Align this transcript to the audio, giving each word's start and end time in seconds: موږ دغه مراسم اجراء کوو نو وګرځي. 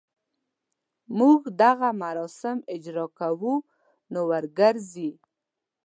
موږ 1.17 1.39
دغه 1.61 1.89
مراسم 2.03 2.57
اجراء 2.75 3.09
کوو 3.19 3.53
نو 4.11 4.19
وګرځي. 4.29 5.11